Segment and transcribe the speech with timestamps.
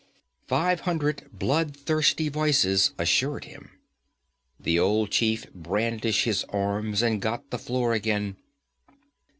[0.47, 3.69] five hundred bloodthirsty voices assured him.
[4.59, 8.37] The old chief brandished his arms and got the floor again.